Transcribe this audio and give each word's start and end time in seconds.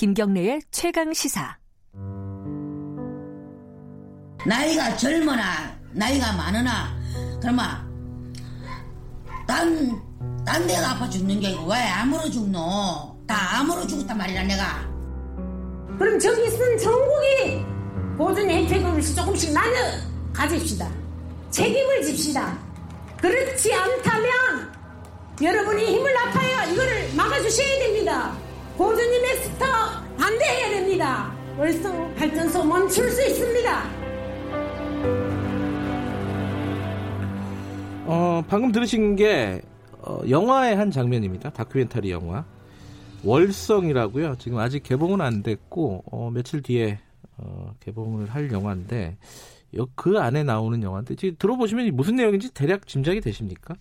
김경래의 0.00 0.62
최강 0.70 1.12
시사. 1.12 1.58
나이가 4.46 4.96
젊으나 4.96 5.78
나이가 5.92 6.32
많으나 6.32 6.98
그러면 7.38 7.86
딴, 9.46 10.00
딴 10.42 10.66
데가 10.66 10.92
아파 10.92 11.06
죽는 11.10 11.38
게 11.40 11.48
아니고 11.48 11.70
왜 11.70 11.76
암으로 11.76 12.30
죽노? 12.30 13.14
다 13.26 13.58
암으로 13.58 13.86
죽었단 13.86 14.16
말이라 14.16 14.44
내가. 14.44 14.88
그럼 15.98 16.18
저기 16.18 16.46
있는 16.46 16.78
전국이 16.78 17.62
보존 18.16 18.48
혜택을 18.48 19.02
조금씩 19.02 19.52
나눠 19.52 19.76
가집시다. 20.32 20.90
책임을 21.50 22.02
집시다. 22.04 22.58
그렇지 23.18 23.74
않다면 23.74 24.72
여러분이 25.42 25.84
힘을 25.84 26.16
아파요. 26.16 26.72
이거를 26.72 27.14
막아주셔야 27.14 27.78
됩니다. 27.80 28.49
고주님 28.80 29.22
엑스터 29.26 29.66
반대해야 30.16 30.70
됩니다. 30.70 31.36
월성 31.58 32.14
발전소 32.14 32.64
멈출 32.64 33.10
수 33.10 33.22
있습니다. 33.26 33.82
어, 38.06 38.42
방금 38.48 38.72
들으신 38.72 39.16
게 39.16 39.60
어, 39.98 40.22
영화의 40.26 40.76
한 40.76 40.90
장면입니다. 40.90 41.50
다큐멘터리 41.50 42.10
영화. 42.10 42.46
월성이라고요. 43.22 44.36
지금 44.38 44.56
아직 44.56 44.82
개봉은 44.82 45.20
안 45.20 45.42
됐고 45.42 46.04
어, 46.10 46.30
며칠 46.30 46.62
뒤에 46.62 47.00
어, 47.36 47.74
개봉을 47.80 48.30
할 48.30 48.50
영화인데 48.50 49.18
그 49.94 50.18
안에 50.18 50.42
나오는 50.42 50.82
영화인데 50.82 51.16
지금 51.16 51.36
들어보시면 51.38 51.94
무슨 51.94 52.16
내용인지 52.16 52.54
대략 52.54 52.86
짐작이 52.86 53.20
되십니까? 53.20 53.74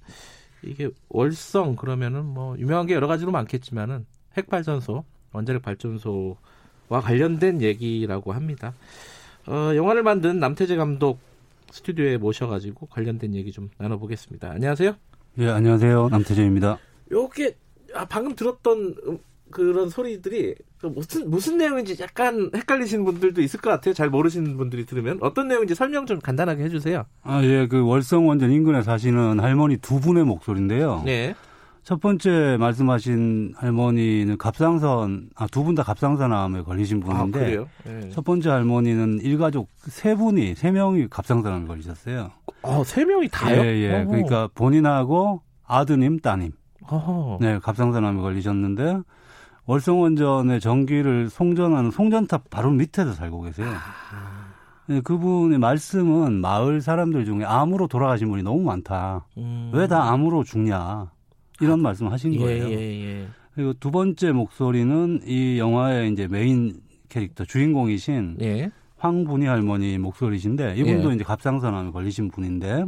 이게 0.62 0.90
월성 1.08 1.78
그러면은 1.78 2.26
뭐 2.26 2.58
유명한 2.60 2.86
게 2.86 2.96
여러 2.96 3.08
가지로 3.08 3.32
많겠지만은 3.32 4.06
핵발전소, 4.38 5.04
원자력 5.34 5.62
발전소와 5.62 6.36
관련된 7.02 7.62
얘기라고 7.62 8.34
합니다. 8.34 8.74
어, 9.48 9.76
영화를 9.76 10.04
만든 10.04 10.40
남태재 10.40 10.76
감독 10.76 11.20
스튜디오에 11.72 12.18
모셔가지고 12.18 12.88
관련된 12.88 13.36
얘기 13.36 13.52
좀 13.52 13.70
나눠보겠습니다. 13.78 14.50
안녕하세요. 14.52 14.96
예, 15.40 15.50
안녕하세요. 15.50 16.10
남태재입니다. 16.10 16.78
요게 17.12 17.56
아, 17.96 18.06
방금 18.06 18.36
들었던 18.36 18.96
음, 19.08 19.20
그런 19.52 19.90
소리들이 19.90 20.56
그 20.80 20.88
무슨 20.88 21.30
무슨 21.30 21.58
내용인지 21.58 21.98
약간 22.00 22.52
헷갈리시는 22.56 23.04
분들도 23.04 23.42
있을 23.42 23.60
것 23.60 23.70
같아요. 23.70 23.94
잘 23.94 24.10
모르시는 24.10 24.58
분들이 24.58 24.86
들으면 24.86 25.18
어떤 25.22 25.48
내용인지 25.48 25.76
설명 25.76 26.06
좀 26.06 26.20
간단하게 26.20 26.64
해주세요. 26.66 27.06
아, 27.24 27.44
예, 27.44 27.68
그 27.68 27.84
월성 27.84 28.28
원전 28.28 28.52
인근에 28.52 28.84
사시는 28.84 29.40
할머니 29.40 29.78
두 29.78 30.00
분의 30.00 30.24
목소리인데요. 30.26 31.02
네. 31.06 31.36
첫 31.90 32.00
번째 32.00 32.58
말씀하신 32.60 33.56
할머니는 33.58 34.38
갑상선, 34.38 35.32
아, 35.36 35.48
두 35.48 35.64
분 35.64 35.74
다 35.74 35.82
갑상선암에 35.82 36.62
걸리신 36.62 37.00
분인데. 37.00 37.40
아, 37.40 37.44
그래요? 37.44 37.68
네. 37.84 38.10
첫 38.12 38.24
번째 38.24 38.52
할머니는 38.52 39.22
일가족 39.24 39.70
세 39.88 40.14
분이, 40.14 40.54
세 40.54 40.70
명이 40.70 41.08
갑상선암에 41.10 41.66
걸리셨어요. 41.66 42.30
어, 42.62 42.84
세 42.84 43.06
명이 43.06 43.30
다요? 43.30 43.60
예, 43.64 43.76
예. 43.80 43.96
어허. 44.02 44.06
그러니까 44.06 44.50
본인하고 44.54 45.42
아드님, 45.66 46.20
따님. 46.20 46.52
어허. 46.88 47.40
네, 47.42 47.58
갑상선암에 47.58 48.22
걸리셨는데 48.22 49.00
월성원전의 49.66 50.60
전기를 50.60 51.28
송전하는 51.32 51.90
송전탑 51.90 52.52
바로 52.52 52.70
밑에서 52.70 53.14
살고 53.14 53.42
계세요. 53.42 53.68
아. 53.68 54.46
네, 54.86 55.02
그분의 55.02 55.58
말씀은 55.58 56.34
마을 56.40 56.82
사람들 56.82 57.26
중에 57.26 57.46
암으로 57.46 57.88
돌아가신 57.88 58.30
분이 58.30 58.44
너무 58.44 58.62
많다. 58.62 59.26
음. 59.40 59.72
왜다 59.74 60.12
암으로 60.12 60.44
죽냐. 60.44 61.10
이런 61.62 61.82
말씀 61.82 62.08
하신 62.08 62.34
예, 62.36 62.38
거예요. 62.40 62.70
예, 62.70 62.74
예. 62.74 63.28
그리고 63.54 63.74
두 63.74 63.92
번째 63.92 64.32
목소리는 64.32 65.22
이 65.26 65.60
영화의 65.60 66.12
이제 66.12 66.28
메인 66.28 66.82
캐릭터 67.10 67.44
주인공이신 67.44 68.38
예. 68.42 68.72
황분이 68.98 69.46
할머니 69.46 69.98
목소리신데 69.98 70.76
이분도 70.78 71.12
예. 71.12 71.16
이제 71.16 71.24
갑상선암에 71.24 71.92
걸리신 71.92 72.30
분인데 72.30 72.86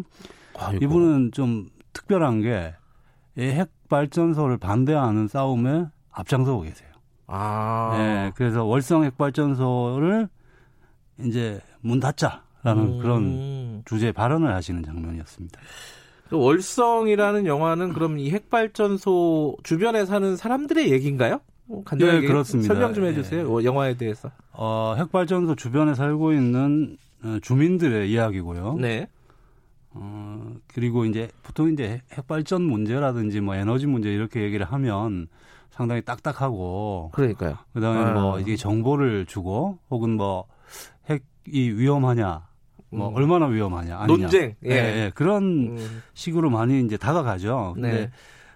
아이고. 0.58 0.86
이분은 0.86 1.32
좀 1.32 1.70
특별한 1.94 2.42
게이 2.42 3.52
핵발전소를 3.52 4.58
반대하는 4.58 5.28
싸움에 5.28 5.86
앞장서고 6.12 6.62
계세요. 6.62 6.90
아. 7.28 7.96
네, 7.98 8.32
그래서 8.36 8.66
월성 8.66 9.06
핵발전소를 9.06 10.28
이제 11.22 11.60
문 11.82 12.00
닫자라는 12.00 12.84
음. 12.84 13.00
그런 13.00 13.82
주제 13.86 14.12
발언을 14.12 14.54
하시는 14.54 14.84
장면이었습니다. 14.84 15.60
그 16.32 16.38
월성이라는 16.38 17.46
영화는 17.46 17.92
그럼 17.92 18.18
이 18.18 18.32
핵발전소 18.32 19.58
주변에 19.64 20.06
사는 20.06 20.38
사람들의 20.38 20.90
얘기인가요? 20.90 21.42
어, 21.68 21.82
간단하게 21.84 22.24
예, 22.24 22.26
그렇습니다. 22.26 22.74
설명 22.74 22.94
좀 22.94 23.04
해주세요. 23.04 23.54
어, 23.54 23.62
영화에 23.66 23.98
대해서. 23.98 24.32
어, 24.54 24.96
핵발전소 24.98 25.56
주변에 25.56 25.94
살고 25.94 26.32
있는 26.32 26.96
어, 27.26 27.38
주민들의 27.42 28.10
이야기고요. 28.10 28.78
네. 28.80 29.10
어, 29.90 30.54
그리고 30.74 31.04
이제 31.04 31.28
보통 31.44 31.74
이제 31.74 32.02
핵발전 32.14 32.62
문제라든지 32.62 33.42
뭐 33.42 33.56
에너지 33.56 33.86
문제 33.86 34.10
이렇게 34.10 34.42
얘기를 34.42 34.66
하면 34.66 35.28
상당히 35.70 36.02
딱딱하고 36.02 37.12
그러니까요. 37.12 37.58
그 37.74 37.82
다음에 37.82 38.00
아. 38.00 38.14
뭐 38.14 38.40
이게 38.40 38.56
정보를 38.56 39.26
주고 39.26 39.80
혹은 39.90 40.12
뭐 40.12 40.46
핵이 41.10 41.72
위험하냐 41.72 42.51
뭐 42.92 43.10
음. 43.10 43.16
얼마나 43.16 43.46
위험하냐 43.48 43.98
아니냐 44.00 44.08
논쟁. 44.24 44.56
예. 44.66 44.70
예, 44.70 44.76
예. 44.76 45.12
그런 45.16 45.44
음. 45.78 46.02
식으로 46.14 46.50
많이 46.50 46.82
이제 46.86 46.98
다가가죠. 46.98 47.72
근데 47.76 47.92
네. 47.92 48.12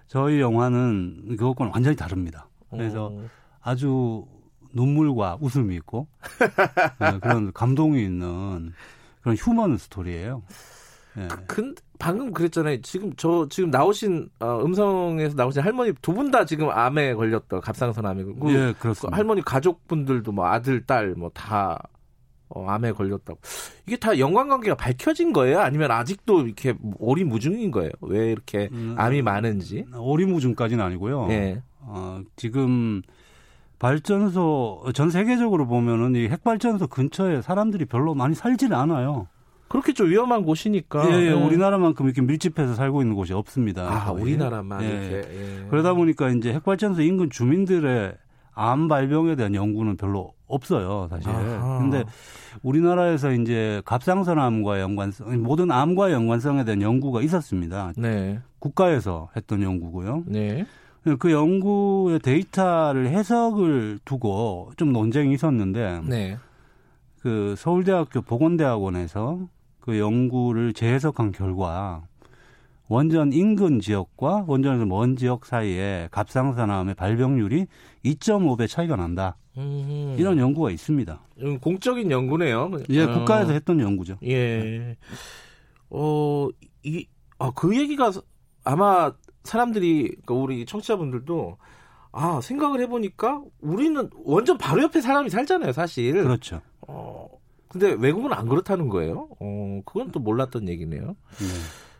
저희 0.07 0.39
영화는 0.39 1.35
그것과는 1.37 1.71
완전히 1.73 1.95
다릅니다. 1.95 2.47
그래서 2.69 3.07
어. 3.13 3.25
아주 3.61 4.25
눈물과 4.73 5.37
웃음이 5.39 5.75
있고 5.77 6.07
예, 7.01 7.19
그런 7.19 7.53
감동이 7.53 8.03
있는 8.03 8.73
그런 9.21 9.35
휴먼 9.37 9.77
스토리예요. 9.77 10.43
예. 11.17 11.27
근 11.47 11.73
방금 11.97 12.33
그랬잖아요. 12.33 12.81
지금 12.81 13.13
저 13.15 13.47
지금 13.49 13.69
나오신 13.71 14.29
어, 14.39 14.59
음성에서 14.65 15.35
나오신 15.35 15.61
할머니 15.63 15.93
두 16.01 16.13
분 16.13 16.29
다 16.29 16.43
지금 16.43 16.69
암에 16.69 17.13
걸렸다. 17.13 17.61
갑상선 17.61 18.05
암에. 18.05 18.23
그, 18.23 18.31
예, 18.49 18.73
그 18.73 18.79
그렇습니다. 18.79 19.15
할머니 19.15 19.41
가족분들도 19.41 20.33
뭐 20.33 20.45
아들, 20.45 20.85
딸 20.85 21.15
뭐 21.15 21.29
다 21.33 21.81
어, 22.49 22.67
암에 22.69 22.91
걸렸다고. 22.91 23.39
이게 23.87 23.97
다 23.97 24.17
연관관계가 24.17 24.75
밝혀진 24.75 25.33
거예요? 25.33 25.59
아니면 25.59 25.91
아직도 25.91 26.45
이렇게 26.45 26.75
오리무중인 26.99 27.71
거예요? 27.71 27.91
왜 28.01 28.31
이렇게 28.31 28.69
음, 28.71 28.95
암이 28.97 29.21
많은지? 29.21 29.85
오리무중까지는 29.95 30.83
아니고요. 30.83 31.27
예. 31.31 31.61
어, 31.81 32.21
지금 32.35 33.01
발전소 33.79 34.85
전 34.93 35.09
세계적으로 35.09 35.67
보면은 35.67 36.15
이 36.15 36.27
핵발전소 36.27 36.87
근처에 36.87 37.41
사람들이 37.41 37.85
별로 37.85 38.13
많이 38.15 38.35
살지는 38.35 38.75
않아요. 38.77 39.27
그렇겠죠. 39.67 40.05
위험한 40.05 40.43
곳이니까. 40.43 41.09
예, 41.09 41.15
예, 41.15 41.25
예. 41.27 41.31
우리나라만큼 41.31 42.05
이렇게 42.05 42.21
밀집해서 42.21 42.75
살고 42.75 43.01
있는 43.01 43.15
곳이 43.15 43.33
없습니다. 43.33 43.83
아, 43.83 44.05
거의. 44.05 44.21
우리나라만 44.23 44.83
예. 44.83 44.87
이렇게. 44.87 45.15
예. 45.17 45.67
그러다 45.69 45.93
보니까 45.93 46.29
이제 46.29 46.53
핵발전소 46.53 47.01
인근 47.01 47.29
주민들의 47.29 48.15
암 48.55 48.87
발병에 48.87 49.35
대한 49.35 49.53
연구는 49.53 49.97
별로 49.97 50.33
없어요, 50.47 51.07
사실. 51.09 51.29
아하. 51.29 51.79
근데 51.79 52.03
우리나라에서 52.63 53.31
이제 53.33 53.81
갑상선암과 53.85 54.79
연관성, 54.79 55.43
모든 55.43 55.71
암과 55.71 56.11
연관성에 56.11 56.63
대한 56.63 56.81
연구가 56.81 57.21
있었습니다. 57.21 57.93
네. 57.97 58.39
국가에서 58.59 59.29
했던 59.35 59.61
연구고요. 59.61 60.23
네. 60.25 60.65
그 61.19 61.31
연구의 61.31 62.19
데이터를 62.19 63.09
해석을 63.09 63.99
두고 64.05 64.71
좀 64.77 64.91
논쟁이 64.91 65.33
있었는데 65.35 66.01
네. 66.07 66.37
그 67.19 67.53
서울대학교 67.57 68.21
보건대학원에서 68.21 69.39
그 69.79 69.99
연구를 69.99 70.73
재해석한 70.73 71.31
결과 71.31 72.03
원전 72.87 73.33
인근 73.33 73.79
지역과 73.79 74.45
원전에서 74.47 74.85
먼 74.85 75.15
지역 75.15 75.45
사이에 75.45 76.07
갑상선암의 76.11 76.95
발병률이 76.95 77.65
2.5배 78.03 78.67
차이가 78.67 78.95
난다. 78.95 79.37
음. 79.57 80.15
이런 80.19 80.37
연구가 80.37 80.69
있습니다. 80.71 81.19
음, 81.41 81.59
공적인 81.59 82.11
연구네요. 82.11 82.71
예, 82.89 83.03
어. 83.03 83.13
국가에서 83.13 83.53
했던 83.53 83.79
연구죠. 83.79 84.17
예. 84.23 84.97
어, 85.89 86.49
이, 86.83 87.07
아, 87.39 87.51
그 87.55 87.75
얘기가 87.77 88.11
아마 88.63 89.13
사람들이, 89.43 90.03
그러니까 90.25 90.33
우리 90.33 90.65
청취자분들도 90.65 91.57
아, 92.11 92.39
생각을 92.41 92.79
해보니까 92.81 93.41
우리는 93.59 94.09
완전 94.23 94.57
바로 94.57 94.83
옆에 94.83 95.01
사람이 95.01 95.29
살잖아요, 95.29 95.73
사실. 95.73 96.13
그렇죠. 96.13 96.61
어, 96.87 97.27
근데 97.67 97.91
외국은 97.91 98.31
안 98.31 98.47
그렇다는 98.47 98.87
거예요. 98.87 99.27
어, 99.39 99.81
그건 99.85 100.11
또 100.11 100.19
몰랐던 100.19 100.69
얘기네요. 100.69 101.07
네. 101.39 101.45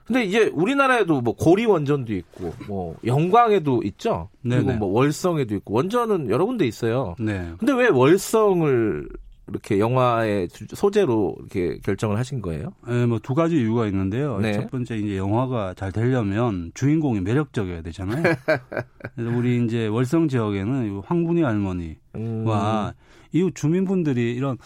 근데 0.05 0.23
이제 0.23 0.51
우리나라에도 0.53 1.21
뭐 1.21 1.35
고리 1.35 1.65
원전도 1.65 2.13
있고, 2.13 2.53
뭐 2.67 2.95
영광에도 3.05 3.81
있죠. 3.83 4.29
그리고 4.43 4.61
네네. 4.67 4.77
뭐 4.77 4.89
월성에도 4.89 5.55
있고 5.55 5.73
원전은 5.73 6.29
여러 6.29 6.45
군데 6.45 6.67
있어요. 6.67 7.15
네. 7.19 7.51
근데 7.57 7.73
왜 7.73 7.87
월성을 7.89 9.09
이렇게 9.47 9.79
영화의 9.79 10.47
주- 10.49 10.65
소재로 10.73 11.35
이렇게 11.39 11.77
결정을 11.83 12.17
하신 12.17 12.41
거예요? 12.41 12.69
예, 12.89 13.05
뭐두 13.05 13.35
가지 13.35 13.57
이유가 13.57 13.85
있는데요. 13.87 14.39
네. 14.39 14.53
첫 14.53 14.71
번째 14.71 14.97
이제 14.97 15.17
영화가 15.17 15.75
잘 15.75 15.91
되려면 15.91 16.71
주인공이 16.73 17.21
매력적이어야 17.21 17.81
되잖아요. 17.83 18.23
그래서 19.15 19.37
우리 19.37 19.63
이제 19.63 19.85
월성 19.87 20.27
지역에는 20.29 20.85
이 20.97 21.01
황분이 21.05 21.43
할머니와 21.43 21.95
음. 22.15 22.91
이웃 23.33 23.53
주민분들이 23.53 24.33
이런 24.33 24.57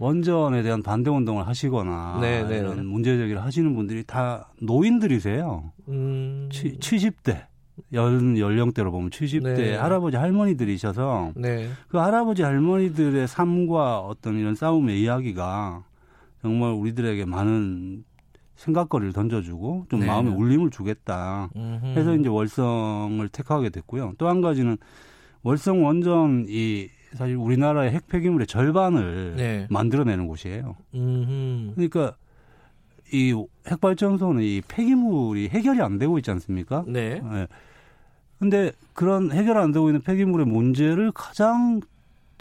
원전에 0.00 0.62
대한 0.62 0.82
반대 0.82 1.10
운동을 1.10 1.46
하시거나 1.46 2.18
네, 2.22 2.42
네, 2.42 2.58
이런 2.58 2.76
네. 2.76 2.82
문제 2.82 3.16
제기를 3.18 3.42
하시는 3.44 3.74
분들이 3.74 4.02
다 4.02 4.50
노인들이세요. 4.62 5.72
음. 5.88 6.48
치, 6.50 6.78
70대 6.78 7.44
연 7.92 8.38
연령대로 8.38 8.90
보면 8.92 9.10
70대 9.10 9.56
네. 9.56 9.76
할아버지 9.76 10.16
할머니들이셔서 10.16 11.32
네. 11.36 11.68
그 11.88 11.98
할아버지 11.98 12.42
할머니들의 12.42 13.28
삶과 13.28 14.00
어떤 14.00 14.38
이런 14.38 14.54
싸움의 14.54 15.00
이야기가 15.02 15.84
정말 16.40 16.72
우리들에게 16.72 17.26
많은 17.26 18.04
생각거리를 18.56 19.12
던져주고 19.12 19.86
좀 19.90 20.00
네. 20.00 20.06
마음에 20.06 20.30
울림을 20.30 20.70
주겠다. 20.70 21.50
해서 21.94 22.14
이제 22.14 22.28
월성을 22.30 23.28
택하게 23.28 23.68
됐고요. 23.68 24.14
또 24.16 24.28
한 24.28 24.40
가지는 24.40 24.78
월성 25.42 25.84
원전 25.84 26.46
이 26.48 26.88
사실 27.14 27.36
우리나라의 27.36 27.90
핵 27.90 28.06
폐기물의 28.08 28.46
절반을 28.46 29.34
네. 29.36 29.66
만들어내는 29.70 30.26
곳이에요. 30.26 30.76
음흠. 30.94 31.74
그러니까 31.74 32.14
이 33.12 33.34
핵발전소는 33.66 34.42
이 34.42 34.62
폐기물이 34.66 35.48
해결이 35.48 35.80
안 35.80 35.98
되고 35.98 36.18
있지 36.18 36.30
않습니까? 36.30 36.84
네. 36.86 37.20
예. 37.32 37.48
근데 38.38 38.72
그런 38.94 39.32
해결 39.32 39.58
안 39.58 39.72
되고 39.72 39.88
있는 39.88 40.00
폐기물의 40.00 40.46
문제를 40.46 41.12
가장 41.12 41.80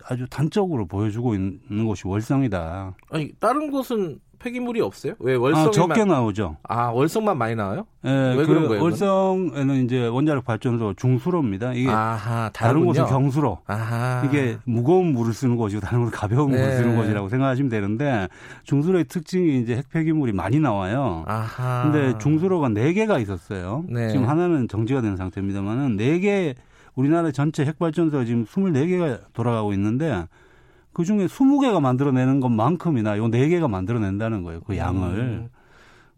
아주 0.06 0.28
단적으로 0.30 0.86
보여주고 0.86 1.36
있는 1.36 1.86
곳이 1.86 2.08
월성이다. 2.08 2.96
아니 3.10 3.32
다른 3.40 3.70
곳은 3.70 4.20
폐기물이 4.40 4.82
없어요? 4.82 5.14
왜 5.20 5.36
아, 5.36 5.40
월성만 5.40 5.72
적게 5.72 6.06
나오죠. 6.06 6.58
아 6.64 6.86
월성만 6.88 7.38
많이 7.38 7.56
나와요? 7.56 7.86
예, 8.06 8.10
왜그 8.38 8.48
그런 8.48 8.68
거예요, 8.68 8.82
월성에는 8.82 9.84
이제 9.86 10.08
원자력 10.08 10.46
발전소 10.46 10.94
중수로입니다. 10.96 11.74
이게 11.74 11.90
아하 11.90 12.50
다른. 12.54 12.86
곳은 12.86 13.06
경수로. 13.06 13.60
아하 13.68 14.24
이게 14.26 14.58
무거운 14.64 15.14
물을 15.14 15.34
쓰는 15.34 15.58
곳이고 15.58 15.82
다른 15.82 16.00
곳은 16.06 16.12
가벼운 16.18 16.52
물을 16.52 16.66
네. 16.66 16.78
쓰는 16.78 16.96
곳이라고 16.96 17.30
생각하시면 17.30 17.70
되는데 17.70 18.28
중수로의 18.64 19.06
특징이 19.06 19.60
이제 19.60 19.76
핵 19.76 19.90
폐기물이 19.90 20.32
많이 20.32 20.60
나와요. 20.60 21.24
아하 21.28 21.84
근데 21.92 22.18
중수로가 22.20 22.70
네 22.70 22.94
개가 22.94 23.20
있었어요. 23.20 23.84
네. 23.90 24.10
지금 24.10 24.28
하나는 24.28 24.68
정지가 24.68 25.02
된 25.02 25.18
상태입니다만은 25.18 25.98
네개 25.98 26.56
우리나라 26.96 27.32
전체 27.32 27.66
핵발전소가 27.66 28.26
지금 28.26 28.46
24개가 28.46 29.20
돌아가고 29.34 29.74
있는데 29.74 30.26
그 31.00 31.06
중에 31.06 31.28
20개가 31.28 31.80
만들어내는 31.80 32.42
것만큼이나 32.42 33.18
요네 33.18 33.48
개가 33.48 33.70
만들어낸다는 33.70 34.44
거예요. 34.44 34.60
그 34.68 34.76
양을. 34.76 35.18
음. 35.18 35.50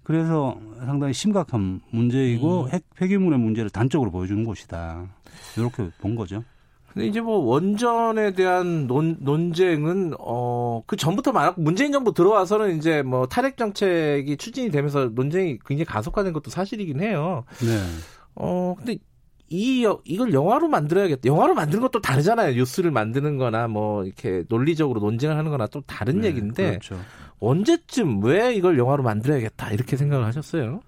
그래서 0.01 0.57
상당히 0.83 1.13
심각한 1.13 1.81
문제이고 1.91 2.63
음. 2.63 2.69
핵 2.69 2.83
폐기물의 2.95 3.37
문제를 3.37 3.69
단적으로 3.69 4.09
보여주는 4.09 4.43
곳이다. 4.43 5.05
이렇게 5.55 5.87
본 5.99 6.15
거죠. 6.15 6.43
근데 6.91 7.05
이제 7.05 7.21
뭐 7.21 7.37
원전에 7.37 8.33
대한 8.33 8.87
논, 8.87 9.17
논쟁은 9.19 10.15
어 10.17 10.81
그 10.87 10.95
전부터 10.95 11.31
많았고 11.31 11.61
문재인 11.61 11.91
정부 11.91 12.11
들어와서는 12.11 12.77
이제 12.77 13.03
뭐 13.03 13.27
탈핵 13.27 13.57
정책이 13.57 14.35
추진이 14.37 14.71
되면서 14.71 15.11
논쟁이 15.13 15.59
굉장히 15.63 15.85
가속화된 15.85 16.33
것도 16.33 16.49
사실이긴 16.49 17.01
해요. 17.01 17.43
네. 17.59 17.77
어 18.33 18.73
근데 18.77 18.97
이 19.53 19.83
여- 19.83 19.99
이걸 20.05 20.33
영화로 20.33 20.67
만들어야겠다. 20.69 21.21
영화로 21.25 21.53
만드는 21.55 21.81
것도 21.81 21.99
다르잖아요. 22.01 22.55
뉴스를 22.55 22.89
만드는 22.91 23.37
거나 23.37 23.67
뭐 23.67 24.05
이렇게 24.05 24.43
논리적으로 24.47 25.01
논쟁을 25.01 25.35
하는 25.37 25.51
거나 25.51 25.67
또 25.67 25.81
다른 25.81 26.21
네, 26.21 26.27
얘기인데 26.29 26.69
그렇죠. 26.79 26.97
언제쯤 27.39 28.23
왜 28.23 28.53
이걸 28.55 28.77
영화로 28.79 29.03
만들어야겠다 29.03 29.71
이렇게 29.71 29.97
생각을 29.97 30.25
하셨어요? 30.25 30.79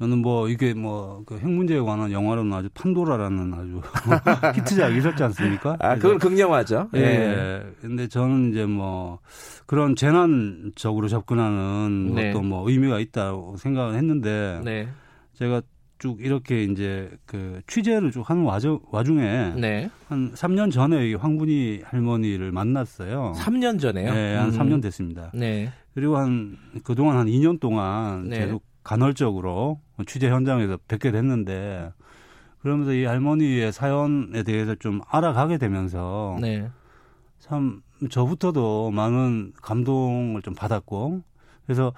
저는 0.00 0.18
뭐 0.18 0.48
이게 0.48 0.74
뭐 0.74 1.22
그 1.26 1.36
핵 1.36 1.48
문제에 1.48 1.78
관한 1.78 2.10
영화로는 2.10 2.52
아주 2.52 2.68
판도라라는 2.74 3.54
아주 3.54 3.80
히트작이 4.58 4.98
있었지 4.98 5.22
않습니까? 5.22 5.76
아, 5.78 5.94
그건 5.94 6.18
극영화죠. 6.18 6.88
예. 6.96 7.00
예. 7.00 7.62
근데 7.80 8.08
저는 8.08 8.50
이제 8.50 8.66
뭐 8.66 9.20
그런 9.66 9.94
재난적으로 9.94 11.06
접근하는 11.06 12.14
네. 12.16 12.32
것도 12.32 12.42
뭐 12.42 12.68
의미가 12.68 12.98
있다고 12.98 13.56
생각을 13.58 13.94
했는데 13.94 14.60
네. 14.64 14.88
제가 15.34 15.62
쭉 16.02 16.20
이렇게 16.20 16.64
이제 16.64 17.08
그 17.26 17.60
취재를 17.68 18.10
쭉 18.10 18.28
하는 18.28 18.42
와중, 18.42 18.80
와중에 18.90 19.52
네. 19.56 19.88
한 20.08 20.32
3년 20.32 20.72
전에 20.72 21.10
이 21.10 21.14
황분이 21.14 21.82
할머니를 21.84 22.50
만났어요. 22.50 23.34
3년 23.36 23.78
전에요. 23.78 24.12
네, 24.12 24.34
한 24.34 24.48
음. 24.48 24.58
3년 24.58 24.82
됐습니다. 24.82 25.30
네. 25.32 25.70
그리고 25.94 26.16
한 26.16 26.56
그동안 26.82 27.18
한 27.18 27.28
2년 27.28 27.60
동안 27.60 28.28
네. 28.28 28.40
계속 28.40 28.64
간헐적으로 28.82 29.78
취재 30.08 30.28
현장에서 30.28 30.76
뵙게 30.88 31.12
됐는데 31.12 31.92
그러면서 32.62 32.94
이 32.94 33.04
할머니의 33.04 33.70
사연에 33.70 34.42
대해서 34.42 34.74
좀 34.74 35.02
알아가게 35.08 35.58
되면서 35.58 36.36
네. 36.40 36.68
참 37.38 37.80
저부터도 38.10 38.90
많은 38.90 39.52
감동을 39.62 40.42
좀 40.42 40.56
받았고 40.56 41.22
그래서 41.64 41.92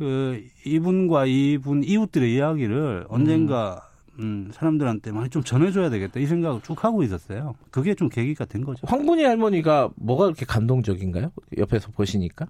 그 0.00 0.42
이분과 0.64 1.26
이분 1.26 1.84
이웃들의 1.84 2.34
이야기를 2.34 3.04
언젠가 3.10 3.90
음, 4.18 4.48
사람들한테 4.50 5.12
많이 5.12 5.28
좀 5.28 5.42
전해줘야 5.42 5.90
되겠다 5.90 6.18
이 6.20 6.24
생각을 6.24 6.62
쭉 6.62 6.82
하고 6.82 7.02
있었어요. 7.02 7.54
그게 7.70 7.94
좀 7.94 8.08
계기가 8.08 8.46
된 8.46 8.64
거죠. 8.64 8.86
황분이 8.86 9.22
할머니가 9.24 9.90
뭐가 9.96 10.24
그렇게 10.24 10.46
감동적인가요? 10.46 11.30
옆에서 11.58 11.90
보시니까. 11.90 12.46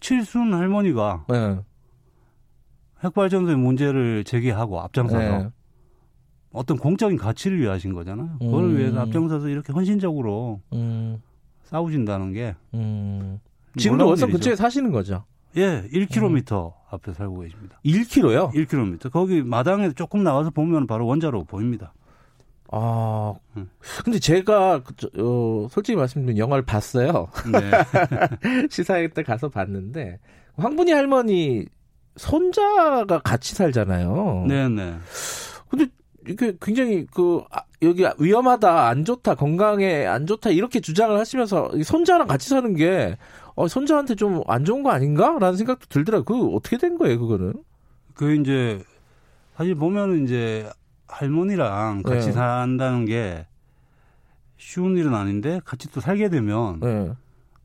칠순 0.00 0.54
할머니가 0.54 1.26
네. 1.28 1.58
핵발전소의 3.04 3.58
문제를 3.58 4.24
제기하고 4.24 4.80
앞장서서 4.80 5.38
네. 5.38 5.50
어떤 6.52 6.78
공적인 6.78 7.18
가치를 7.18 7.60
위하신 7.60 7.92
거잖아요. 7.92 8.38
그걸 8.38 8.64
음. 8.64 8.78
위해서 8.78 9.00
앞장서서 9.00 9.50
이렇게 9.50 9.74
헌신적으로 9.74 10.62
음, 10.72 11.20
싸우신다는 11.64 12.32
게 12.32 12.56
음. 12.72 13.40
지금도 13.76 14.06
월성. 14.06 14.30
근처에 14.30 14.56
사시는 14.56 14.90
거죠? 14.90 15.26
예, 15.56 15.88
1km 15.92 16.66
음. 16.66 16.70
앞에 16.90 17.12
살고 17.12 17.40
계십니다. 17.40 17.80
1km요? 17.84 18.52
1km. 18.52 19.10
거기 19.10 19.42
마당에 19.42 19.92
조금 19.92 20.22
나와서 20.22 20.50
보면 20.50 20.86
바로 20.86 21.06
원자로 21.06 21.44
보입니다. 21.44 21.92
아, 22.70 23.34
음. 23.56 23.70
근데 24.04 24.18
제가 24.18 24.82
그, 24.82 24.94
저, 24.96 25.08
어, 25.18 25.68
솔직히 25.70 25.96
말씀드리면 25.96 26.36
영화를 26.36 26.64
봤어요. 26.64 27.28
네. 27.50 27.70
시사회 28.68 29.08
때 29.08 29.22
가서 29.22 29.48
봤는데 29.48 30.18
황분이 30.56 30.92
할머니 30.92 31.64
손자가 32.16 33.20
같이 33.20 33.54
살잖아요. 33.54 34.44
네, 34.48 34.68
네. 34.68 34.96
근데 35.68 35.86
이게 36.28 36.52
굉장히 36.60 37.06
그 37.06 37.42
아, 37.50 37.62
여기 37.82 38.04
위험하다, 38.18 38.88
안 38.88 39.04
좋다, 39.04 39.34
건강에 39.36 40.04
안 40.04 40.26
좋다 40.26 40.50
이렇게 40.50 40.80
주장을 40.80 41.16
하시면서 41.18 41.70
이 41.74 41.84
손자랑 41.84 42.26
같이 42.26 42.50
사는 42.50 42.74
게 42.74 43.16
어, 43.58 43.66
손자한테 43.66 44.14
좀 44.14 44.42
안 44.46 44.64
좋은 44.64 44.84
거 44.84 44.90
아닌가라는 44.90 45.56
생각도 45.56 45.86
들더라고요. 45.88 46.24
그 46.24 46.54
어떻게 46.56 46.78
된 46.78 46.96
거예요, 46.96 47.18
그거는? 47.18 47.54
그 48.14 48.34
이제 48.36 48.82
사실 49.56 49.74
보면은 49.74 50.24
이제 50.24 50.70
할머니랑 51.08 52.02
같이 52.04 52.26
네. 52.26 52.32
산다는 52.32 53.04
게 53.04 53.46
쉬운 54.58 54.96
일은 54.96 55.12
아닌데 55.14 55.60
같이 55.64 55.90
또 55.90 56.00
살게 56.00 56.28
되면 56.28 56.78
네. 56.80 57.10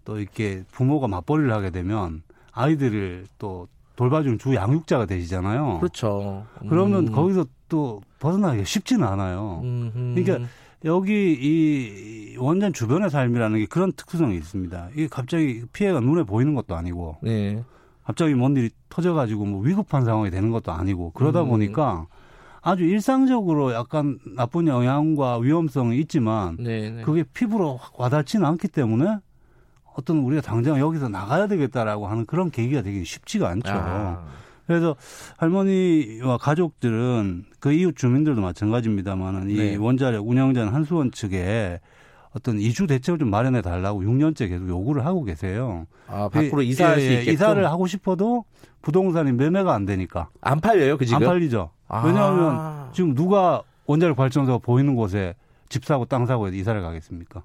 또 0.03 0.19
이렇게 0.19 0.63
부모가 0.71 1.07
맞벌이를 1.07 1.51
하게 1.53 1.69
되면 1.69 2.23
아이들을 2.53 3.27
또 3.37 3.67
돌봐주는 3.95 4.39
주 4.39 4.55
양육자가 4.55 5.05
되시잖아요. 5.05 5.77
그렇죠. 5.79 6.45
그러면 6.69 7.07
음. 7.07 7.11
거기서 7.11 7.45
또 7.69 8.01
벗어나기가 8.19 8.63
쉽지는 8.63 9.05
않아요. 9.07 9.61
음, 9.63 10.15
그러니까 10.15 10.47
여기 10.85 11.37
이 11.39 12.37
원전 12.37 12.73
주변의 12.73 13.09
삶이라는 13.09 13.59
게 13.59 13.65
그런 13.65 13.91
특수성이 13.93 14.35
있습니다. 14.35 14.89
이게 14.93 15.07
갑자기 15.07 15.63
피해가 15.71 15.99
눈에 15.99 16.23
보이는 16.23 16.55
것도 16.55 16.75
아니고 16.75 17.17
네. 17.21 17.63
갑자기 18.03 18.33
뭔 18.33 18.55
일이 18.57 18.69
터져가지고 18.89 19.45
뭐 19.45 19.61
위급한 19.61 20.03
상황이 20.03 20.29
되는 20.29 20.51
것도 20.51 20.71
아니고 20.71 21.11
그러다 21.11 21.43
음. 21.43 21.49
보니까 21.49 22.07
아주 22.61 22.83
일상적으로 22.83 23.73
약간 23.73 24.19
나쁜 24.35 24.67
영향과 24.67 25.37
위험성이 25.37 25.99
있지만 25.99 26.57
네, 26.59 26.89
네. 26.89 27.01
그게 27.03 27.23
피부로 27.33 27.77
확 27.77 27.99
와닿지는 27.99 28.45
않기 28.45 28.69
때문에 28.69 29.17
어떤 29.95 30.17
우리가 30.19 30.41
당장 30.41 30.79
여기서 30.79 31.07
나가야 31.07 31.47
되겠다라고 31.47 32.07
하는 32.07 32.25
그런 32.25 32.51
계기가 32.51 32.81
되기 32.81 33.05
쉽지가 33.05 33.49
않죠. 33.49 33.71
아, 33.71 34.25
그래서 34.67 34.95
할머니와 35.37 36.37
가족들은 36.37 37.45
그 37.59 37.73
이웃 37.73 37.95
주민들도 37.95 38.41
마찬가지입니다만은 38.41 39.49
이 39.49 39.55
네. 39.55 39.75
원자력 39.75 40.27
운영자는 40.27 40.73
한수원 40.73 41.11
측에 41.11 41.79
어떤 42.35 42.59
이주 42.59 42.87
대책을 42.87 43.19
좀 43.19 43.29
마련해 43.29 43.61
달라고 43.61 44.01
6년째 44.01 44.49
계속 44.49 44.67
요구를 44.67 45.05
하고 45.05 45.23
계세요. 45.23 45.85
아, 46.07 46.29
밖으로 46.29 46.57
그, 46.57 46.63
이사할 46.63 46.97
예, 46.97 47.01
수 47.01 47.07
예, 47.07 47.13
있게끔 47.15 47.33
이사를 47.33 47.65
하고 47.69 47.85
싶어도 47.87 48.45
부동산이 48.81 49.31
매매가 49.33 49.71
안 49.73 49.85
되니까 49.85 50.29
안 50.41 50.59
팔려요, 50.59 50.97
그 50.97 51.05
지금? 51.05 51.21
안 51.21 51.27
팔리죠. 51.27 51.69
아. 51.87 52.03
왜냐하면 52.05 52.91
지금 52.93 53.13
누가 53.13 53.61
원자력 53.85 54.15
발전소가 54.15 54.57
보이는 54.59 54.95
곳에 54.95 55.35
집 55.69 55.85
사고 55.85 56.05
땅 56.05 56.25
사고 56.25 56.47
이사를 56.47 56.81
가겠습니까? 56.81 57.43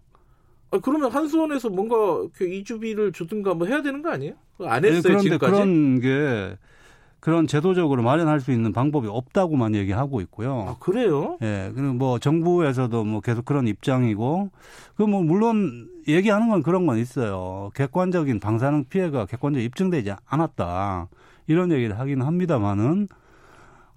아, 0.71 0.79
그러면 0.83 1.11
한수원에서 1.11 1.69
뭔가 1.71 1.97
그 2.35 2.47
이주비를 2.47 3.13
주든가 3.13 3.55
뭐 3.55 3.67
해야 3.67 3.83
되는 3.83 4.03
거 4.03 4.11
아니에요? 4.11 4.35
안 4.61 4.83
네, 4.83 4.89
했어요 4.89 5.03
그런데 5.03 5.23
지금까지. 5.23 5.53
그런 5.53 6.01
게 6.01 6.57
그런 7.21 7.47
제도적으로 7.49 8.03
마련할 8.03 8.41
수 8.41 8.53
있는 8.53 8.73
방법이 8.73 9.09
없다고만 9.09 9.75
얘기하고 9.75 10.21
있고요. 10.23 10.67
아 10.69 10.77
그래요? 10.79 11.37
예, 11.43 11.71
그리고 11.75 11.93
뭐 11.95 12.19
정부에서도 12.19 13.05
뭐 13.05 13.21
계속 13.21 13.45
그런 13.45 13.67
입장이고, 13.67 14.51
그 14.97 15.03
뭐 15.05 15.23
물론 15.23 15.89
얘기하는 16.07 16.49
건 16.49 16.63
그런 16.63 16.87
건 16.87 16.99
있어요. 16.99 17.71
객관적인 17.75 18.41
방사능 18.41 18.85
피해가 18.85 19.27
객관적으로 19.27 19.63
입증되지 19.63 20.13
않았다. 20.27 21.09
이런 21.49 21.73
얘기를 21.73 21.99
하긴 21.99 22.23
합니다만은 22.23 23.09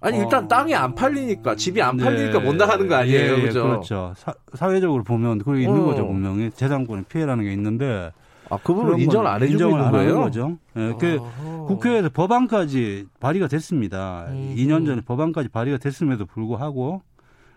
아니 0.00 0.18
일단 0.18 0.44
어. 0.44 0.48
땅이 0.48 0.74
안 0.74 0.94
팔리니까 0.96 1.54
집이 1.54 1.80
안 1.80 1.96
네. 1.96 2.04
팔리니까 2.04 2.40
못 2.40 2.56
나가는 2.56 2.88
거 2.88 2.94
아니에요, 2.96 3.34
예, 3.34 3.38
예, 3.38 3.42
그죠? 3.42 3.62
그렇죠. 3.62 4.14
사, 4.16 4.70
회적으로 4.72 5.04
보면 5.04 5.38
그게 5.38 5.62
있는 5.62 5.80
어. 5.80 5.84
거죠 5.84 6.06
분명히 6.06 6.50
재산권의 6.50 7.04
피해라는 7.08 7.44
게 7.44 7.52
있는데 7.52 8.10
아, 8.52 8.58
그 8.62 8.74
그런 8.74 9.00
인정을 9.00 9.24
건안 9.24 9.42
해주고 9.42 9.52
인정을 9.52 9.78
있는 9.78 9.90
거예요? 9.92 10.14
거죠. 10.20 10.58
예, 10.76 10.92
그. 10.98 11.18
국회에서 11.66 12.10
법안까지 12.10 13.06
발의가 13.20 13.48
됐습니다. 13.48 14.26
음. 14.28 14.54
2년 14.56 14.84
전에 14.84 15.00
법안까지 15.00 15.48
발의가 15.48 15.78
됐음에도 15.78 16.26
불구하고 16.26 17.02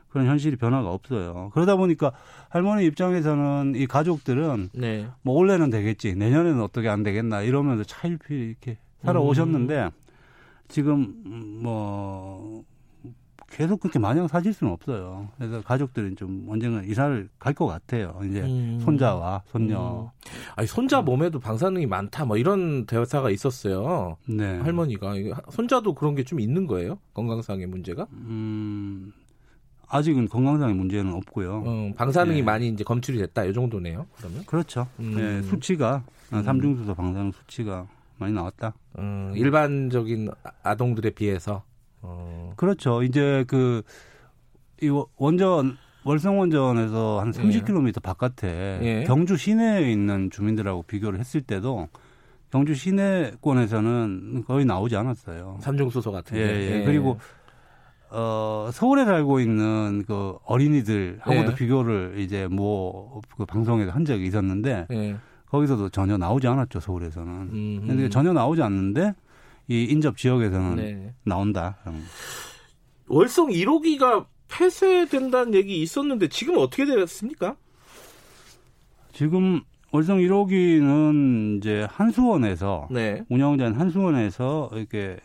그런 0.09 0.27
현실이 0.27 0.55
변화가 0.55 0.89
없어요. 0.89 1.49
그러다 1.53 1.75
보니까 1.75 2.13
할머니 2.49 2.85
입장에서는 2.85 3.73
이 3.75 3.85
가족들은 3.87 4.69
네. 4.73 5.07
뭐 5.23 5.35
올해는 5.35 5.69
되겠지, 5.69 6.15
내년에는 6.15 6.61
어떻게 6.61 6.87
안 6.87 7.03
되겠나 7.03 7.41
이러면서 7.41 7.83
차일피일 7.83 8.41
이렇게 8.49 8.77
살아오셨는데 9.03 9.83
음. 9.83 9.89
지금 10.69 11.15
음, 11.25 11.59
뭐 11.61 12.63
계속 13.55 13.79
그렇게 13.79 13.99
마냥 13.99 14.27
사실 14.27 14.51
수는 14.53 14.73
없어요. 14.73 15.29
그래서 15.37 15.61
가족들은 15.61 16.17
좀 16.17 16.45
언젠가 16.49 16.83
이사를 16.83 17.29
갈 17.39 17.53
것 17.53 17.67
같아요. 17.67 18.19
이제 18.25 18.41
음. 18.41 18.81
손자와 18.83 19.43
손녀. 19.47 20.11
아니 20.57 20.67
손자 20.67 21.01
몸에도 21.01 21.39
방사능이 21.39 21.85
많다, 21.85 22.25
뭐 22.25 22.35
이런 22.35 22.85
대사가 22.85 23.29
있었어요. 23.29 24.17
네. 24.27 24.57
할머니가 24.59 25.13
손자도 25.51 25.93
그런 25.95 26.15
게 26.15 26.25
좀 26.25 26.39
있는 26.41 26.67
거예요? 26.67 26.97
건강상의 27.13 27.67
문제가? 27.67 28.07
음, 28.11 29.13
아직은 29.87 30.27
건강상의 30.27 30.75
문제는 30.75 31.13
없고요. 31.13 31.63
어, 31.65 31.91
방사능이 31.95 32.39
네. 32.39 32.43
많이 32.43 32.67
이제 32.67 32.83
검출이 32.83 33.19
됐다, 33.19 33.45
이 33.45 33.53
정도네요. 33.53 34.05
그러면 34.17 34.43
그렇죠. 34.45 34.87
음. 34.99 35.13
네, 35.15 35.41
수치가 35.43 36.03
아, 36.31 36.39
음. 36.39 36.43
삼중수소 36.43 36.93
방사능 36.95 37.31
수치가 37.31 37.87
많이 38.17 38.33
나왔다. 38.33 38.73
음, 38.97 39.31
일반적인 39.35 40.29
아- 40.43 40.51
아동들에 40.63 41.11
비해서 41.11 41.63
어, 42.07 42.53
그렇죠. 42.55 43.03
이제 43.03 43.43
그 43.47 43.81
이 44.81 44.89
원전 45.17 45.77
월성 46.03 46.37
원전에서 46.37 47.19
한 47.21 47.31
30km 47.31 48.01
바깥에 48.03 48.79
예. 48.81 49.03
경주 49.07 49.37
시내에 49.37 49.89
있는 49.91 50.29
주민들하고 50.29 50.83
비교를 50.83 51.17
했을 51.19 51.41
때도 51.41 51.87
경주 52.51 52.75
시내권에서는 52.75 54.43
거의 54.45 54.65
나오지 54.65 54.95
않았어요. 54.95 55.57
삼중수소 55.61 56.11
같은 56.11 56.37
예, 56.37 56.45
게. 56.45 56.81
예. 56.81 56.85
그리고 56.85 57.17
어 58.11 58.69
서울에 58.71 59.03
살고 59.05 59.39
있는 59.39 60.03
그 60.05 60.37
어린이들하고도 60.45 61.51
예. 61.51 61.55
비교를 61.55 62.15
이제 62.19 62.47
뭐 62.47 63.21
그 63.37 63.45
방송에서 63.45 63.91
한 63.91 64.05
적이 64.05 64.25
있었는데 64.27 64.87
예. 64.91 65.15
거기서도 65.47 65.89
전혀 65.89 66.17
나오지 66.17 66.47
않았죠 66.47 66.79
서울에서는. 66.81 67.31
음, 67.31 67.83
근데 67.87 68.09
전혀 68.09 68.31
나오지 68.33 68.61
않는데 68.61 69.15
이 69.67 69.83
인접 69.85 70.17
지역에서는 70.17 70.75
네. 70.75 71.13
나온다. 71.23 71.77
음. 71.87 72.05
월성 73.07 73.49
1호기가 73.49 74.25
폐쇄된다는 74.47 75.53
얘기 75.53 75.81
있었는데 75.81 76.27
지금 76.29 76.57
어떻게 76.57 76.85
됐습니까? 76.85 77.55
지금 79.11 79.61
월성 79.91 80.19
1호기는 80.19 81.57
이제 81.57 81.87
한수원에서 81.89 82.87
네. 82.91 83.23
운영자인 83.29 83.73
한수원에서 83.73 84.69
이렇게 84.73 85.17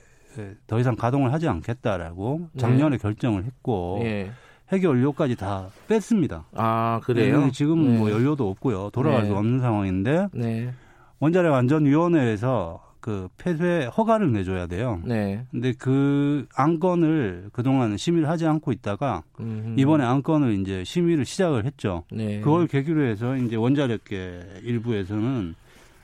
더 0.67 0.79
이상 0.79 0.95
가동을 0.95 1.33
하지 1.33 1.49
않겠다라고 1.49 2.49
작년에 2.57 2.99
결정을 2.99 3.45
했고 3.45 3.99
예. 4.03 4.31
핵 4.73 4.85
연료까지 4.85 5.37
다 5.37 5.69
뺐습니다. 5.89 6.45
아 6.55 7.01
그래요? 7.03 7.41
근데 7.41 7.53
지금 7.53 7.93
네. 7.93 7.99
뭐 7.99 8.11
연료도 8.11 8.49
없고요. 8.49 8.91
돌아갈 8.91 9.23
네. 9.23 9.29
수 9.29 9.35
없는 9.35 9.61
상황인데 9.61 10.29
네. 10.33 10.73
원자력 11.19 11.55
안전위원회에서 11.55 12.90
그 13.01 13.29
폐쇄 13.39 13.87
허가를 13.97 14.33
내줘야 14.33 14.67
돼요. 14.67 15.01
네. 15.05 15.45
근데 15.51 15.73
그 15.73 16.47
안건을 16.55 17.51
그동안 17.53 17.97
심의를 17.97 18.29
하지 18.29 18.47
않고 18.47 18.73
있다가 18.73 19.23
음. 19.41 19.75
이번에 19.79 20.05
안건을 20.05 20.61
이제 20.61 20.85
심의를 20.85 21.25
시작을 21.25 21.65
했죠. 21.65 22.05
네. 22.13 22.41
그걸 22.41 22.67
계기로 22.67 23.03
해서 23.03 23.37
이제 23.37 23.57
원자력계 23.57 24.61
일부에서는 24.63 25.55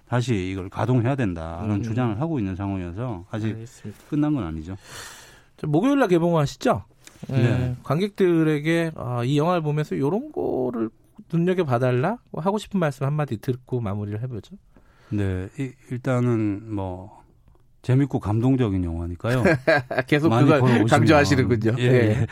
다시 0.09 0.51
이걸 0.51 0.69
가동해야 0.69 1.17
된다는 1.17 1.77
음. 1.77 1.83
주장을 1.83 2.21
하고 2.21 2.39
있는 2.39 2.57
상황이어서 2.57 3.27
아직 3.31 3.49
알겠습니다. 3.49 4.01
끝난 4.09 4.35
건 4.35 4.45
아니죠. 4.45 4.77
저 5.57 5.67
목요일 5.67 5.99
날 5.99 6.09
개봉하시죠? 6.09 6.83
네. 7.29 7.43
네. 7.43 7.77
관객들에게 7.83 8.93
아, 8.95 9.25
이 9.25 9.37
영화를 9.39 9.63
보면서 9.63 9.95
이런 9.95 10.31
거를 10.33 10.91
눈여겨 11.33 11.65
봐달라 11.65 12.19
뭐 12.31 12.43
하고 12.43 12.59
싶은 12.59 12.79
말씀 12.79 13.05
한마디 13.07 13.39
듣고 13.39 13.81
마무리를 13.81 14.21
해보죠. 14.23 14.57
네, 15.11 15.49
이- 15.59 15.73
일단은 15.91 16.75
뭐 16.75 17.23
재밌고 17.83 18.19
감동적인 18.21 18.83
영화니까요. 18.85 19.43
계속 20.07 20.31
그걸 20.31 20.85
강조하시는군요. 20.87 21.75
예, 21.79 21.89
네. 21.91 21.97
예. 22.23 22.27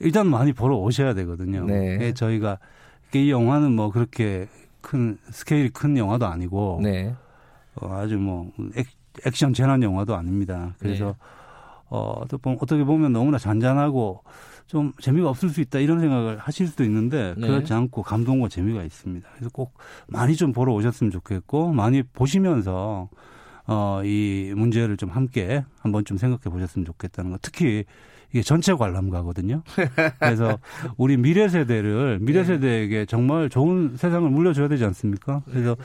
일단 0.00 0.26
많이 0.26 0.52
보러 0.52 0.76
오셔야 0.76 1.14
되거든요. 1.14 1.64
네. 1.64 1.98
예, 2.00 2.12
저희가 2.12 2.58
이 3.14 3.30
영화는 3.30 3.72
뭐 3.72 3.90
그렇게 3.90 4.48
큰 4.80 5.18
스케일이 5.30 5.68
큰 5.68 5.96
영화도 5.96 6.26
아니고 6.26 6.80
네. 6.82 7.14
어, 7.76 7.92
아주 7.94 8.18
뭐 8.18 8.50
액, 8.76 8.86
액션 9.26 9.52
재난 9.52 9.82
영화도 9.82 10.16
아닙니다. 10.16 10.74
그래서 10.78 11.04
네. 11.06 11.12
어, 11.90 12.22
어떻게 12.60 12.84
보면 12.84 13.12
너무나 13.12 13.36
잔잔하고 13.38 14.22
좀 14.70 14.92
재미가 15.00 15.28
없을 15.28 15.48
수 15.48 15.60
있다 15.60 15.80
이런 15.80 15.98
생각을 15.98 16.38
하실 16.38 16.68
수도 16.68 16.84
있는데 16.84 17.34
네. 17.36 17.48
그렇지 17.48 17.72
않고 17.72 18.04
감동과 18.04 18.48
재미가 18.48 18.84
있습니다. 18.84 19.28
그래서 19.34 19.50
꼭 19.52 19.76
많이 20.06 20.36
좀 20.36 20.52
보러 20.52 20.72
오셨으면 20.74 21.10
좋겠고 21.10 21.72
많이 21.72 22.04
보시면서 22.04 23.08
어, 23.66 24.00
이 24.04 24.52
문제를 24.54 24.96
좀 24.96 25.10
함께 25.10 25.64
한번 25.80 26.04
좀 26.04 26.18
생각해 26.18 26.54
보셨으면 26.54 26.86
좋겠다는 26.86 27.32
거. 27.32 27.38
특히 27.42 27.84
이게 28.30 28.42
전체 28.42 28.72
관람가거든요. 28.72 29.64
그래서 30.20 30.56
우리 30.96 31.16
미래 31.16 31.48
세대를 31.48 32.20
미래 32.20 32.42
네. 32.42 32.44
세대에게 32.44 33.06
정말 33.06 33.48
좋은 33.48 33.96
세상을 33.96 34.30
물려줘야 34.30 34.68
되지 34.68 34.84
않습니까? 34.84 35.42
그래서 35.46 35.76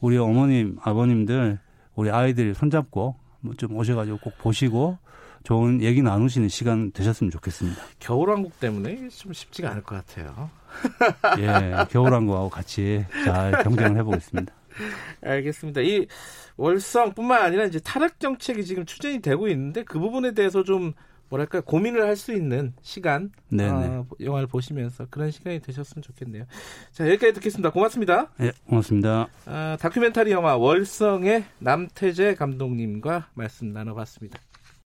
우리 0.00 0.18
어머님, 0.18 0.78
아버님들, 0.82 1.60
우리 1.94 2.10
아이들 2.10 2.54
손잡고 2.54 3.14
뭐좀 3.42 3.76
오셔가지고 3.76 4.18
꼭 4.18 4.36
보시고 4.38 4.98
좋은 5.44 5.82
얘기 5.82 6.02
나누시는 6.02 6.48
시간 6.48 6.92
되셨으면 6.92 7.30
좋겠습니다. 7.30 7.80
겨울왕국 7.98 8.58
때문에 8.60 9.08
좀 9.08 9.32
쉽지가 9.32 9.70
않을 9.70 9.82
것 9.82 9.96
같아요. 9.96 10.50
예, 11.38 11.84
겨울왕국하고 11.90 12.48
같이 12.48 13.04
잘 13.24 13.62
경쟁을 13.62 13.96
해보겠습니다. 13.98 14.52
알겠습니다. 15.22 15.80
이 15.82 16.06
월성뿐만 16.56 17.42
아니라 17.42 17.64
이제 17.64 17.78
타락 17.80 18.20
정책이 18.20 18.64
지금 18.64 18.84
추진이 18.86 19.20
되고 19.20 19.48
있는데 19.48 19.84
그 19.84 19.98
부분에 19.98 20.32
대해서 20.32 20.62
좀 20.62 20.92
뭐랄까 21.28 21.60
고민을 21.62 22.06
할 22.06 22.14
수 22.16 22.32
있는 22.32 22.74
시간, 22.82 23.30
네네. 23.48 23.70
어, 23.70 24.06
영화를 24.20 24.46
보시면서 24.46 25.06
그런 25.08 25.30
시간이 25.30 25.60
되셨으면 25.60 26.02
좋겠네요. 26.02 26.44
자 26.92 27.06
여기까지 27.08 27.32
듣겠습니다. 27.34 27.70
고맙습니다. 27.70 28.30
예, 28.40 28.52
고맙습니다. 28.68 29.28
아, 29.46 29.76
다큐멘터리 29.80 30.30
영화 30.30 30.56
월성의 30.56 31.44
남태재 31.58 32.34
감독님과 32.34 33.28
말씀 33.34 33.72
나눠봤습니다. 33.72 34.38